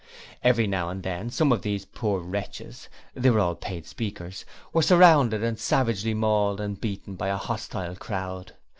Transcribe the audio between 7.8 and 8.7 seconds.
crowd.